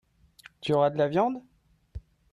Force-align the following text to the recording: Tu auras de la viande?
Tu 0.61 0.73
auras 0.73 0.89
de 0.89 0.97
la 0.97 1.07
viande? 1.07 1.43